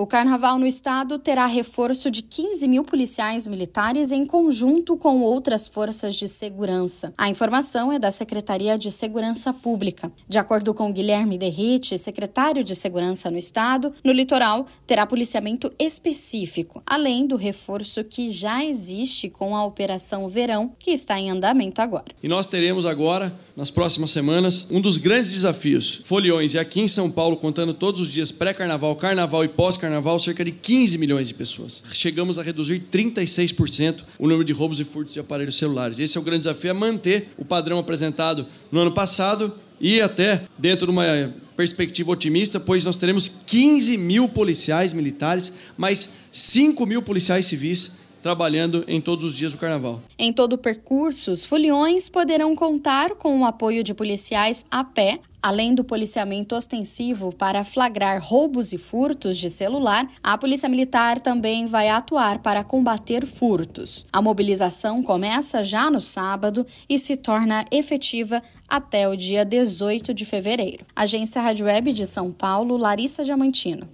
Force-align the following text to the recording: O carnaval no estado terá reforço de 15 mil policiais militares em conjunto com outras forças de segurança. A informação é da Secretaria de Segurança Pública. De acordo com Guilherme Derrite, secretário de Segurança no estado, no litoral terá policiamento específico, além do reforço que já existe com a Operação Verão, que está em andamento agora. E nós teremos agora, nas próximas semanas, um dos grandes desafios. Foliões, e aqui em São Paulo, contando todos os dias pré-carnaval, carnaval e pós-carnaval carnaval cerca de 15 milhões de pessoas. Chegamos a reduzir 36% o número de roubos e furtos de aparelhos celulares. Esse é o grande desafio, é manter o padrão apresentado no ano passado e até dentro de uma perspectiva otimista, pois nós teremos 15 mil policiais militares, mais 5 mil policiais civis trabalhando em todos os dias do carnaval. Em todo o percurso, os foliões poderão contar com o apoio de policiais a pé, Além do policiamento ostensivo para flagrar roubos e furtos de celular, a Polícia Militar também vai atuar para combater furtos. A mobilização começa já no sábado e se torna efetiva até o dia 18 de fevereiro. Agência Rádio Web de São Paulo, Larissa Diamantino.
O 0.00 0.06
carnaval 0.06 0.60
no 0.60 0.66
estado 0.66 1.18
terá 1.18 1.44
reforço 1.46 2.08
de 2.08 2.22
15 2.22 2.68
mil 2.68 2.84
policiais 2.84 3.48
militares 3.48 4.12
em 4.12 4.24
conjunto 4.24 4.96
com 4.96 5.22
outras 5.22 5.66
forças 5.66 6.14
de 6.14 6.28
segurança. 6.28 7.12
A 7.18 7.28
informação 7.28 7.92
é 7.92 7.98
da 7.98 8.12
Secretaria 8.12 8.78
de 8.78 8.92
Segurança 8.92 9.52
Pública. 9.52 10.12
De 10.28 10.38
acordo 10.38 10.72
com 10.72 10.92
Guilherme 10.92 11.36
Derrite, 11.36 11.98
secretário 11.98 12.62
de 12.62 12.76
Segurança 12.76 13.28
no 13.28 13.38
estado, 13.38 13.92
no 14.04 14.12
litoral 14.12 14.66
terá 14.86 15.04
policiamento 15.04 15.72
específico, 15.80 16.80
além 16.86 17.26
do 17.26 17.34
reforço 17.34 18.04
que 18.04 18.30
já 18.30 18.64
existe 18.64 19.28
com 19.28 19.56
a 19.56 19.64
Operação 19.64 20.28
Verão, 20.28 20.70
que 20.78 20.92
está 20.92 21.18
em 21.18 21.28
andamento 21.28 21.82
agora. 21.82 22.14
E 22.22 22.28
nós 22.28 22.46
teremos 22.46 22.86
agora, 22.86 23.36
nas 23.56 23.68
próximas 23.68 24.12
semanas, 24.12 24.70
um 24.70 24.80
dos 24.80 24.96
grandes 24.96 25.32
desafios. 25.32 26.02
Foliões, 26.04 26.54
e 26.54 26.58
aqui 26.60 26.82
em 26.82 26.86
São 26.86 27.10
Paulo, 27.10 27.36
contando 27.36 27.74
todos 27.74 28.00
os 28.00 28.12
dias 28.12 28.30
pré-carnaval, 28.30 28.94
carnaval 28.94 29.44
e 29.44 29.48
pós-carnaval 29.48 29.87
carnaval 29.88 30.18
cerca 30.18 30.44
de 30.44 30.52
15 30.52 30.98
milhões 30.98 31.28
de 31.28 31.34
pessoas. 31.34 31.82
Chegamos 31.92 32.38
a 32.38 32.42
reduzir 32.42 32.82
36% 32.92 34.04
o 34.18 34.24
número 34.24 34.44
de 34.44 34.52
roubos 34.52 34.78
e 34.78 34.84
furtos 34.84 35.14
de 35.14 35.20
aparelhos 35.20 35.56
celulares. 35.58 35.98
Esse 35.98 36.18
é 36.18 36.20
o 36.20 36.24
grande 36.24 36.40
desafio, 36.40 36.70
é 36.70 36.74
manter 36.74 37.30
o 37.38 37.44
padrão 37.44 37.78
apresentado 37.78 38.46
no 38.70 38.80
ano 38.80 38.92
passado 38.92 39.52
e 39.80 40.00
até 40.00 40.42
dentro 40.58 40.86
de 40.86 40.92
uma 40.92 41.32
perspectiva 41.56 42.12
otimista, 42.12 42.60
pois 42.60 42.84
nós 42.84 42.96
teremos 42.96 43.28
15 43.46 43.96
mil 43.96 44.28
policiais 44.28 44.92
militares, 44.92 45.52
mais 45.76 46.10
5 46.30 46.84
mil 46.84 47.02
policiais 47.02 47.46
civis 47.46 47.92
trabalhando 48.22 48.84
em 48.86 49.00
todos 49.00 49.24
os 49.24 49.34
dias 49.34 49.52
do 49.52 49.58
carnaval. 49.58 50.00
Em 50.18 50.32
todo 50.32 50.54
o 50.54 50.58
percurso, 50.58 51.32
os 51.32 51.44
foliões 51.44 52.08
poderão 52.08 52.54
contar 52.54 53.10
com 53.16 53.40
o 53.40 53.44
apoio 53.44 53.82
de 53.82 53.94
policiais 53.94 54.66
a 54.70 54.84
pé, 54.84 55.20
Além 55.40 55.74
do 55.74 55.84
policiamento 55.84 56.56
ostensivo 56.56 57.32
para 57.32 57.62
flagrar 57.62 58.20
roubos 58.22 58.72
e 58.72 58.78
furtos 58.78 59.38
de 59.38 59.48
celular, 59.48 60.08
a 60.22 60.36
Polícia 60.36 60.68
Militar 60.68 61.20
também 61.20 61.64
vai 61.66 61.88
atuar 61.88 62.40
para 62.40 62.64
combater 62.64 63.24
furtos. 63.24 64.04
A 64.12 64.20
mobilização 64.20 65.02
começa 65.02 65.62
já 65.62 65.90
no 65.90 66.00
sábado 66.00 66.66
e 66.88 66.98
se 66.98 67.16
torna 67.16 67.64
efetiva 67.70 68.42
até 68.68 69.08
o 69.08 69.16
dia 69.16 69.44
18 69.44 70.12
de 70.12 70.24
fevereiro. 70.24 70.84
Agência 70.94 71.40
Rádio 71.40 71.66
Web 71.66 71.92
de 71.92 72.06
São 72.06 72.32
Paulo, 72.32 72.76
Larissa 72.76 73.22
Diamantino. 73.22 73.88